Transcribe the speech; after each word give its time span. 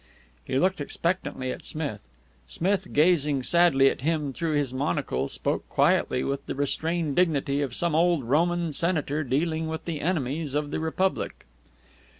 He 0.43 0.57
looked 0.57 0.81
expectantly 0.81 1.51
at 1.51 1.63
Smith. 1.63 1.99
Smith, 2.47 2.87
gazing 2.91 3.43
sadly 3.43 3.87
at 3.87 4.01
him 4.01 4.33
through 4.33 4.53
his 4.55 4.73
monocle, 4.73 5.27
spoke 5.27 5.69
quietly, 5.69 6.23
with 6.23 6.43
the 6.47 6.55
restrained 6.55 7.15
dignity 7.15 7.61
of 7.61 7.75
some 7.75 7.93
old 7.93 8.23
Roman 8.23 8.73
senator 8.73 9.23
dealing 9.23 9.67
with 9.67 9.85
the 9.85 10.01
enemies 10.01 10.55
of 10.55 10.71
the 10.71 10.79
Republic. 10.79 11.45